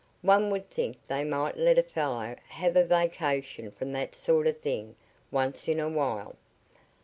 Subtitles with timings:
[0.23, 4.57] One would think they might let a fellow have a vacation from that sort of
[4.59, 4.95] thing
[5.29, 6.35] once in a while."